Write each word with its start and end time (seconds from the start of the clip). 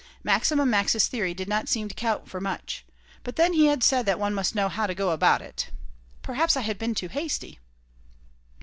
Maximum 0.23 0.67
Max's 0.67 1.05
theory 1.07 1.35
did 1.35 1.47
not 1.47 1.69
seem 1.69 1.87
to 1.87 1.93
count 1.93 2.27
for 2.27 2.41
much. 2.41 2.83
But 3.23 3.35
then 3.35 3.53
he 3.53 3.67
had 3.67 3.83
said 3.83 4.07
that 4.07 4.17
one 4.17 4.33
must 4.33 4.55
know 4.55 4.67
"how 4.67 4.87
to 4.87 4.95
go 4.95 5.11
about 5.11 5.43
it." 5.43 5.69
Perhaps 6.23 6.57
I 6.57 6.61
had 6.61 6.79
been 6.79 6.95
too 6.95 7.09
hasty. 7.09 7.59